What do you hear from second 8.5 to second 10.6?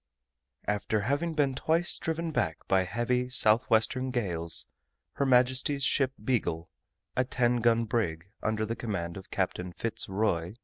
the command of Captain Fitz Roy, R.